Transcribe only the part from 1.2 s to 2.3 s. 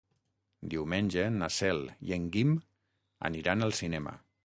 na Cel i en